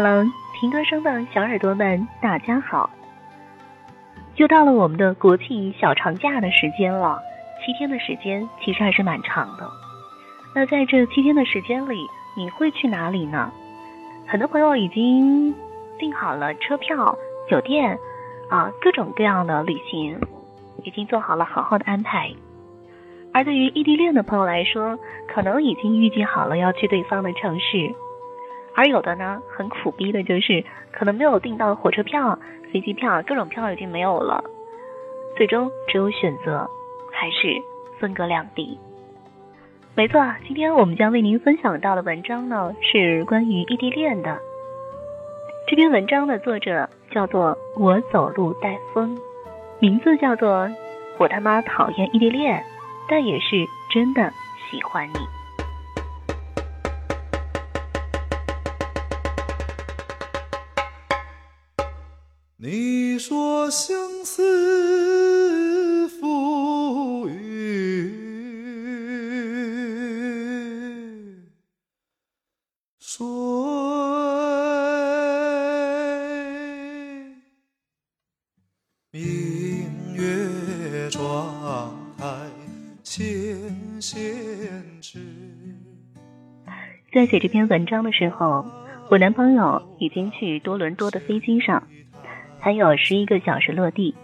[0.00, 0.24] Hello，
[0.54, 2.88] 听歌声的小耳朵们，大家好！
[4.36, 7.20] 又到了我们的国庆小长假的时间了，
[7.60, 9.68] 七天的时间其实还是蛮长的。
[10.54, 12.06] 那在这七天的时间里，
[12.36, 13.50] 你会去哪里呢？
[14.28, 15.52] 很多朋友已经
[15.98, 17.18] 订好了车票、
[17.50, 17.98] 酒店
[18.50, 20.16] 啊，各种各样的旅行，
[20.84, 22.30] 已经做好了好好的安排。
[23.34, 27.92] 而对于异地恋的朋友来说，可能已经预计好了要去对方的城市。
[28.78, 32.38] 而有的呢，很苦逼的就是，可能没有订到火车票、
[32.72, 34.44] 飞机票，各种票已经没有了，
[35.36, 36.70] 最终只有选择，
[37.10, 37.60] 还是
[37.98, 38.78] 分隔两地。
[39.96, 44.38] 没错，今天我们将为您分享到的文章呢，是关于异地恋的。
[45.66, 49.18] 这篇文章的作者叫做我走路带风，
[49.80, 50.70] 名字叫做
[51.18, 52.64] 我他妈讨厌异地恋，
[53.08, 53.56] 但也是
[53.92, 54.32] 真的
[54.70, 55.37] 喜欢你。
[62.60, 68.10] 你说相思赋予
[72.98, 73.24] 水，
[79.12, 82.26] 明月窗台
[83.04, 83.56] 纤
[84.00, 85.20] 纤指。
[87.12, 88.66] 在写这篇文章的时候，
[89.08, 91.80] 我男朋友已经去多伦多的飞机上。
[92.60, 94.14] 还有十一个小时落地。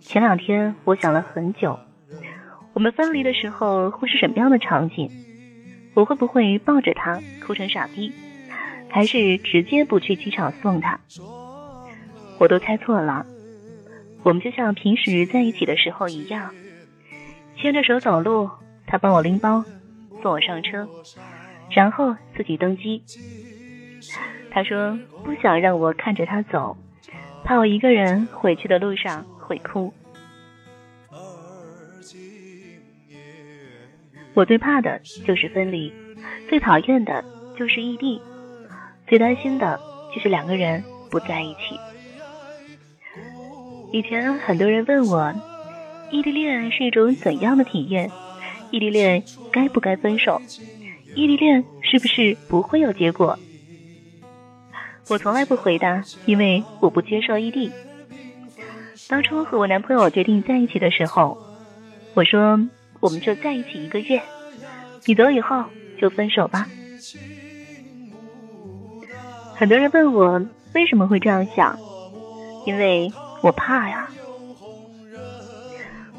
[0.00, 1.78] 前两天我想了很久，
[2.72, 5.10] 我们分离的时候会是什么样的场景？
[5.94, 8.12] 我会不会抱着他哭成傻逼，
[8.88, 11.00] 还是直接不去机场送他？
[12.38, 13.26] 我都猜错了。
[14.22, 16.54] 我们就像平时在一起的时候一样，
[17.56, 18.50] 牵着手走路，
[18.86, 19.64] 他帮我拎包，
[20.22, 20.88] 送我上车，
[21.70, 23.02] 然后自己登机。
[24.50, 26.76] 他说不想让我看着他走，
[27.44, 29.92] 怕我一个人回去的路上会哭。
[34.34, 35.92] 我最怕的就是分离，
[36.48, 37.24] 最讨厌的
[37.58, 38.20] 就是异地，
[39.06, 39.80] 最担心的
[40.14, 41.78] 就是两个人不在一起。
[43.92, 45.32] 以前很多人问我，
[46.10, 48.10] 异地恋是一种怎样的体验？
[48.70, 50.42] 异地恋该不该分手？
[51.14, 53.38] 异地恋是不是不会有结果？
[55.08, 57.70] 我从来不回答，因为我不接受异地。
[59.08, 61.38] 当初和我男朋友决定在一起的时候，
[62.14, 62.58] 我说
[62.98, 64.20] 我们就在一起一个月，
[65.04, 65.64] 你走以后
[66.00, 66.66] 就分手吧。
[69.54, 70.44] 很多人问我
[70.74, 71.78] 为什么会这样想，
[72.66, 73.12] 因为
[73.42, 74.10] 我怕呀，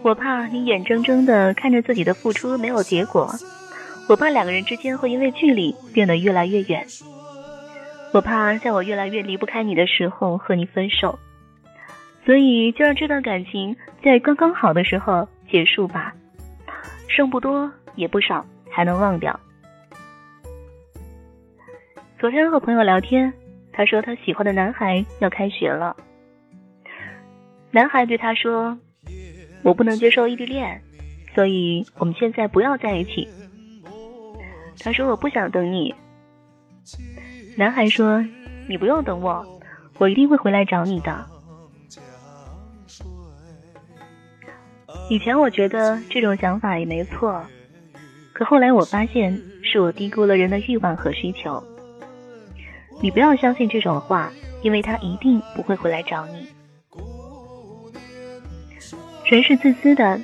[0.02, 3.30] 我怕你眼睁睁的看着自己的付出没有结果，
[4.08, 6.88] 我怕两个人之间会因为距离变得越来越远。
[8.14, 11.20] 我怕在我越来越离不开你的时候和你分手，
[12.26, 16.14] 所以就让这段感情在刚刚好的时候结束吧，
[17.08, 19.40] 剩不多也不少，还能忘掉。
[22.18, 23.32] 昨天和朋友聊天，
[23.72, 25.96] 他说他喜欢的男孩要开学了，
[27.70, 28.76] 男孩对他说
[29.62, 30.82] ：“我不能接受异地恋，
[31.36, 33.28] 所以我们现在不要在一起。”
[34.82, 35.94] 他说：“我不想等你。”
[37.58, 38.24] 男孩说
[38.70, 39.44] ：“你不用等我，
[39.98, 41.26] 我一定会回来找你的。”
[45.10, 47.44] 以前我觉得这种想法也没错，
[48.32, 51.64] 可后来我发现是我低估了人的欲望和需求。
[53.02, 54.32] 你不要相信这种话，
[54.62, 56.48] 因为他一定不会回来找你。
[59.26, 60.22] 人是自私的，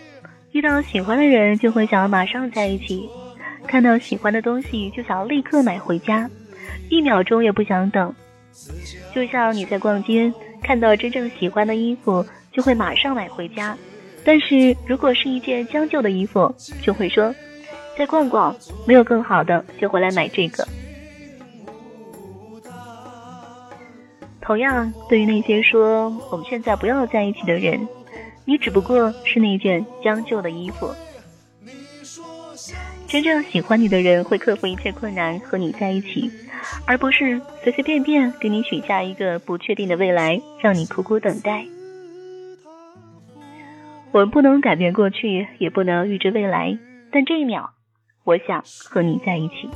[0.52, 3.10] 遇到喜欢的人就会想要马上在一起，
[3.66, 6.30] 看到喜欢的东西就想要立刻买回家。
[6.94, 8.14] 一秒钟也不想等，
[9.16, 10.32] 就像你在逛街
[10.62, 13.76] 看到真正喜欢的衣服，就会马上买回家。
[14.24, 16.54] 但是如果是一件将就的衣服，
[16.84, 17.34] 就会说
[17.98, 18.56] 再逛逛，
[18.86, 20.68] 没有更好的就回来买这个。
[24.40, 27.88] 同样，对于那些说我们现在不要在一起的人，
[28.46, 30.94] 你只不过是那件将就的衣服。
[33.14, 36.32] 真正喜欢你的人会克服一切困难和你在一起。
[36.88, 41.64] 而不是随随便便给你许下一个不确定的未来，让你苦苦等待。
[44.12, 46.76] 我们不能改变过去，也不能预知未来，
[47.12, 47.70] 但这一秒，
[48.24, 49.70] 我想和你在一起，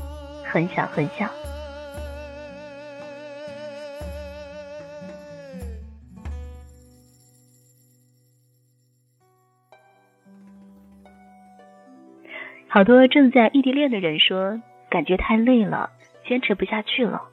[0.43, 1.29] 很想很想。
[12.77, 15.89] 好多正在异地恋的人说，感觉太累了。
[16.27, 17.23] 坚持不下去了，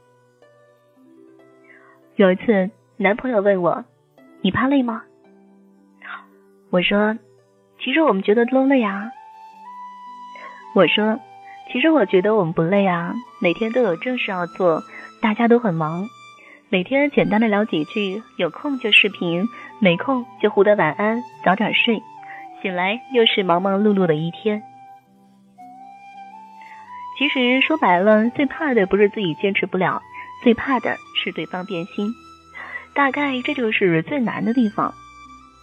[2.17, 3.85] 有一次，男朋友问我
[4.41, 5.03] ：“你怕累吗？”
[6.73, 7.19] 我说
[7.79, 9.11] ：“其实我们觉得都累啊。”
[10.75, 11.21] 我说
[11.71, 13.13] ：“其实我觉得我们不累啊，
[13.43, 14.83] 每天都有正事要做，
[15.21, 16.09] 大家都很忙，
[16.71, 19.47] 每天简单的聊几句，有空就视频，
[19.79, 22.03] 没空就互道晚安，早点睡，
[22.63, 24.63] 醒来又是忙忙碌碌的一天。
[27.25, 30.03] 其实说白了，最怕的不是自己坚持不了。”
[30.45, 32.15] 最怕的是对方变心，
[32.95, 34.93] 大概这就是最难的地方。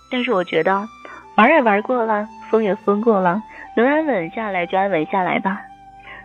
[0.09, 0.89] 但是我觉得
[1.37, 3.43] 玩也玩过了，疯也疯过了，
[3.77, 5.61] 能安稳下来就安稳下来吧。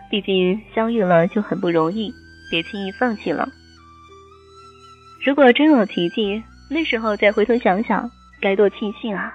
[0.09, 2.11] 毕竟相遇了就很不容易，
[2.49, 3.47] 别轻易放弃了。
[5.23, 8.09] 如果真有奇迹，那时候再回头想想，
[8.41, 9.31] 该多庆幸啊！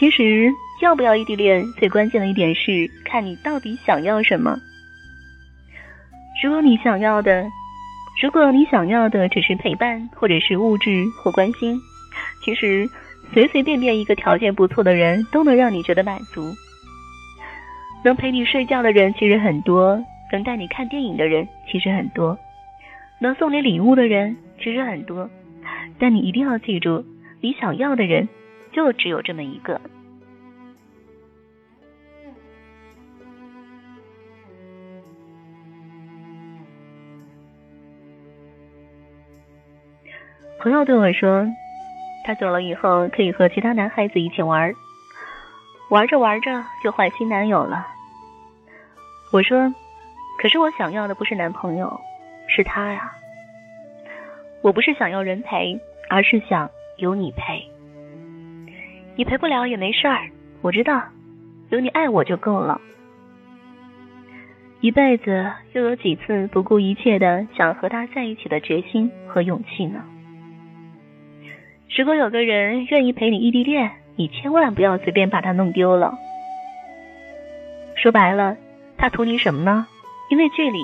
[0.00, 0.50] 其实
[0.82, 4.56] 要不要异地恋，最关键的一点是看你到底想要什么。
[6.42, 7.46] 如果你想要的，
[8.22, 11.80] 如果你想要的只是陪伴，或者是物质或关心，
[12.44, 12.86] 其实
[13.32, 16.52] 随随便便一个条件不错的人都能让你觉得满足。
[18.04, 19.98] 能陪你睡觉的人其实很多，
[20.30, 22.38] 能带你看电影的人其实很多，
[23.18, 25.28] 能送你礼物的人其实很多，
[25.98, 27.02] 但你一定要记住，
[27.40, 28.28] 你想要的人
[28.72, 29.80] 就只有这么一个。
[40.66, 41.46] 朋友对我说，
[42.24, 44.74] 他走了以后可以和其他男孩子一起玩，
[45.90, 47.86] 玩着玩着就换新男友了。
[49.32, 49.72] 我说，
[50.42, 52.00] 可是我想要的不是男朋友，
[52.48, 53.12] 是他呀。
[54.60, 55.78] 我不是想要人陪，
[56.10, 57.64] 而是想有你陪。
[59.14, 60.18] 你陪不了也没事儿，
[60.62, 61.00] 我知道，
[61.68, 62.80] 有你爱我就够了。
[64.80, 70.02] 一辈子又有几次不顾一切的想和他在一起的决心和勇气呢？
[71.94, 76.14] 如果有个人愿意陪你异地恋，你千万不要随便把他弄丢了。
[77.94, 78.56] 说白了，
[78.98, 79.86] 他图你什么呢？
[80.30, 80.78] 因为距离，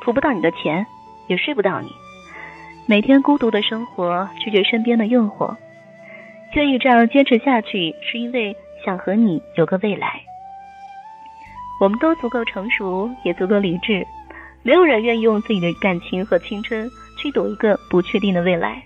[0.00, 0.86] 图不到你的钱，
[1.28, 1.88] 也睡不到你。
[2.86, 5.56] 每天孤独的生活，拒绝身边的诱惑，
[6.54, 10.20] 愿意这样坚持下去，是因为想和你有个未来。
[11.80, 14.06] 我们都足够成熟，也足够理智，
[14.62, 18.82] 没有人愿意用自己的感情和青春去赌一个不确定的未来。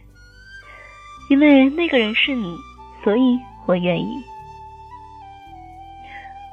[1.28, 2.56] 因为那个人是你，
[3.02, 4.23] 所以我愿意。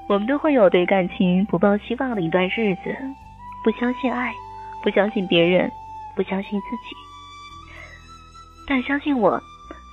[0.08, 2.96] 我们都会有对感情不抱希望的一段日子，
[3.64, 4.34] 不相信爱，
[4.82, 5.72] 不相信别人，
[6.16, 6.96] 不相信自己。
[8.68, 9.42] 但相信我，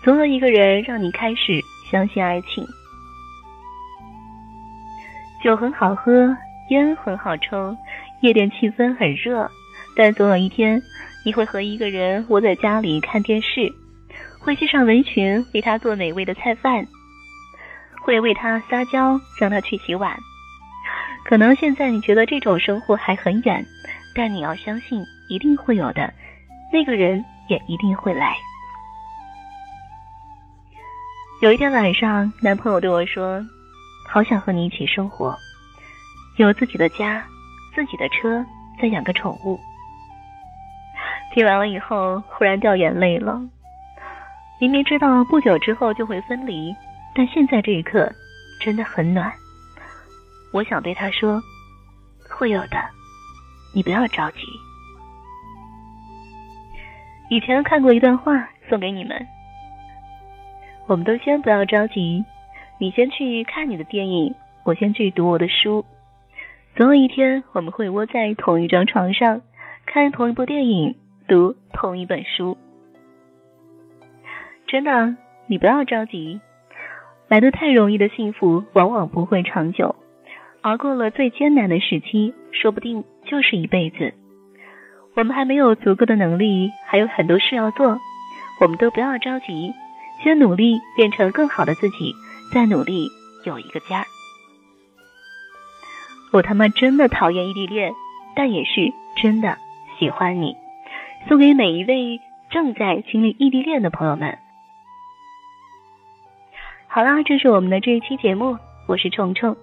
[0.02, 1.60] 总有一个人让你开始
[1.90, 2.66] 相信爱情。
[5.42, 6.36] 酒很好喝，
[6.70, 7.76] 烟很好抽，
[8.20, 9.50] 夜店气氛很热，
[9.94, 10.82] 但总有一天，
[11.24, 13.72] 你会和一个人窝在家里看电视。
[14.40, 16.86] 会系上围裙为他做美味的菜饭，
[18.02, 20.16] 会为他撒娇让他去洗碗。
[21.24, 23.64] 可能现在你觉得这种生活还很远，
[24.14, 26.12] 但你要相信一定会有的，
[26.72, 28.34] 那个人也一定会来。
[31.42, 33.44] 有一天晚上，男朋友对我说
[34.08, 35.36] ：“好想和你一起生活，
[36.36, 37.24] 有自己的家，
[37.74, 38.44] 自己的车，
[38.80, 39.60] 再养个宠物。”
[41.32, 43.40] 听完了以后，忽然掉眼泪了。
[44.60, 46.74] 明明知道不久之后就会分离，
[47.14, 48.12] 但现在这一刻
[48.60, 49.32] 真的很暖。
[50.52, 51.42] 我想对他说
[52.28, 52.76] ：“会有的，
[53.74, 54.40] 你不要着急。”
[57.30, 59.26] 以前看过一段话，送给你们：
[60.86, 62.22] 我们都先不要着急，
[62.78, 65.86] 你先去看你的电影，我先去读我的书。
[66.76, 69.40] 总有一天，我们会窝在同一张床上，
[69.86, 72.58] 看同一部电影，读同一本书。
[74.70, 75.16] 真的，
[75.48, 76.40] 你不要着急。
[77.26, 79.96] 来的太容易的幸福，往往不会长久；
[80.60, 84.14] 熬过了最艰难的时期，说不定就是一辈子。
[85.16, 87.98] 我们还没有足够的能力，还有很多事要做，
[88.60, 89.72] 我们都不要着急，
[90.22, 92.14] 先努力变成更好的自己，
[92.54, 93.08] 再努力
[93.44, 94.04] 有一个家。
[96.32, 97.92] 我他妈真的讨厌异地恋，
[98.36, 99.58] 但也是真的
[99.98, 100.56] 喜欢你。
[101.28, 104.38] 送给每一位正在经历异地恋的朋友们。
[106.92, 109.56] 好啦，这是我们的这一期节目，我是虫虫。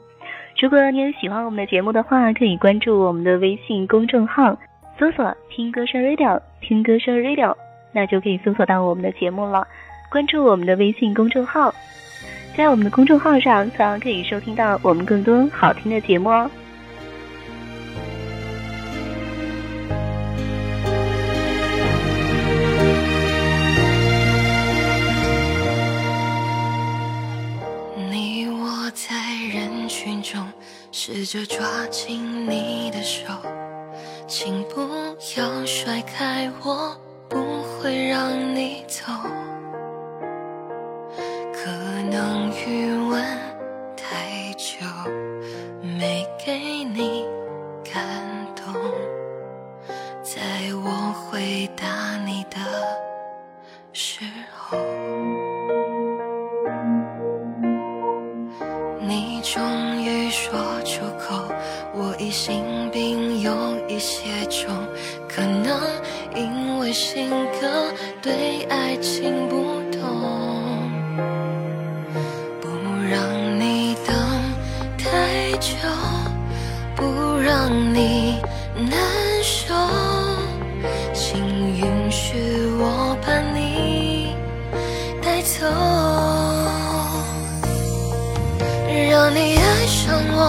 [0.62, 4.58] 如果你有喜欢我们的节目的话，可以关注我们的微信公众号，
[4.98, 7.54] 搜索“听歌声 radio”，听歌声 radio，
[7.92, 9.68] 那就可以搜索到我们的节目了。
[10.10, 11.70] 关注我们的微信公众号，
[12.56, 16.50] 在我们的公众号上，同样可以收听到我们更多好听的节目哦。
[31.18, 33.24] 试着抓紧你的手，
[34.28, 34.88] 请不
[35.36, 36.96] 要甩开我，
[37.28, 39.04] 不会让你走。
[66.36, 67.30] 因为性
[67.60, 67.92] 格
[68.22, 70.02] 对爱情不懂，
[72.62, 72.68] 不
[73.10, 74.16] 让你等
[74.98, 75.76] 太久，
[76.96, 77.04] 不
[77.40, 78.40] 让你
[78.76, 78.94] 难
[79.42, 79.74] 受，
[81.14, 81.40] 请
[81.76, 82.38] 允许
[82.80, 84.36] 我把你
[85.22, 85.66] 带走。
[89.10, 90.40] 让你爱上我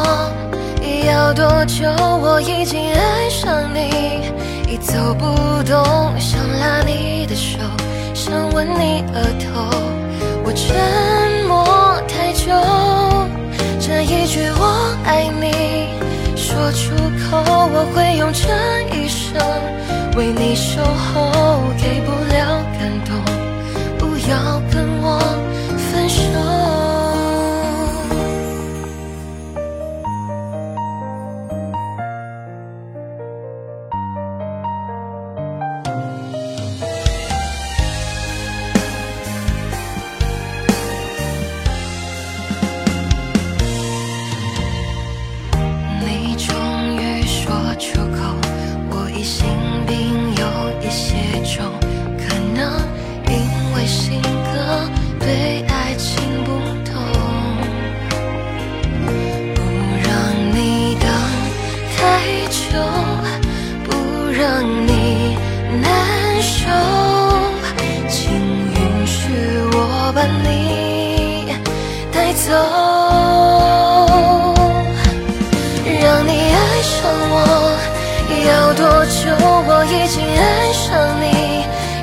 [1.06, 1.86] 要多久？
[2.20, 3.27] 我已经爱
[4.70, 5.24] 已走不
[5.64, 7.58] 动，想拉你的手，
[8.12, 9.64] 想吻你额头。
[10.44, 10.76] 我沉
[11.48, 11.64] 默
[12.06, 12.52] 太久，
[13.80, 15.88] 这一句我爱你
[16.36, 16.94] 说出
[17.30, 17.40] 口，
[17.72, 18.44] 我会用这
[18.94, 19.40] 一生
[20.16, 23.16] 为你守候，给不了感动，
[23.96, 25.18] 不要跟我
[72.48, 72.54] 走。
[76.00, 76.96] 让你爱上
[77.30, 77.36] 我
[78.48, 79.20] 要多久？
[79.68, 80.86] 我已经爱上
[81.20, 81.24] 你，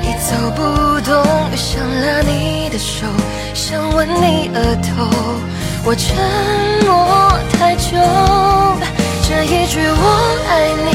[0.06, 0.60] 已走不
[1.00, 1.12] 动，
[1.56, 2.30] 想拉你
[2.70, 2.94] 的手，
[3.54, 4.86] 想吻你额头。
[5.84, 6.06] 我沉
[6.86, 6.94] 默
[7.58, 7.98] 太久，
[9.26, 10.02] 这一句我
[10.48, 10.50] 爱
[10.86, 10.88] 你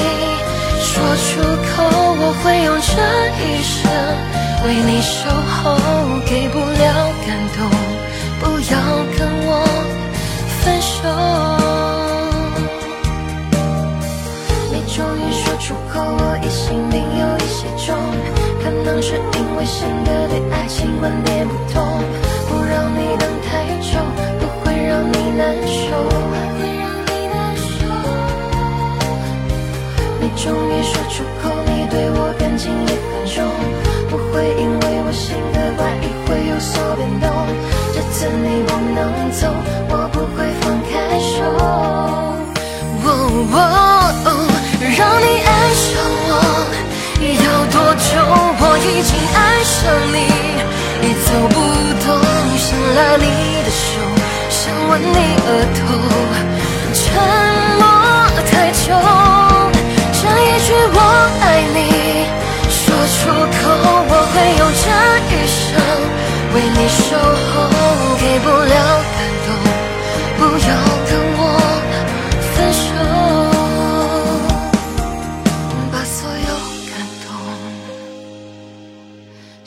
[0.79, 0.89] 说
[1.27, 1.29] 出
[1.67, 1.75] 口，
[2.21, 2.89] 我会用这
[3.35, 3.77] 一生
[4.63, 5.75] 为你守候，
[6.25, 6.83] 给不了
[7.25, 7.59] 感动，
[8.39, 8.75] 不要
[11.01, 11.07] 分手。
[14.71, 17.95] 你终于说出口，我疑心病有一些重，
[18.63, 21.83] 可能是因为性格对爱情观念不同，
[22.47, 23.97] 不让你等太久，
[24.39, 25.81] 不会让你难受。
[30.19, 33.43] 你终于说出口，你对我感情也很重，
[34.09, 37.29] 不会因为我性格怪异会有所变动。
[37.93, 38.99] 这次你不能
[39.31, 39.47] 走，
[43.53, 43.57] 哦
[44.25, 44.27] 哦
[44.97, 45.89] 让你爱上
[46.27, 46.33] 我
[47.21, 48.09] 要多久？
[48.63, 49.75] 我已经爱上
[50.11, 50.17] 你，
[51.05, 51.55] 已走不
[52.05, 52.07] 动，
[52.57, 53.25] 想拉你
[53.63, 53.83] 的手，
[54.49, 55.90] 想吻你额头。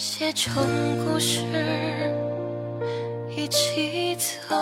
[0.07, 0.63] 写成
[1.07, 1.41] 故事，
[3.35, 4.55] 一起走。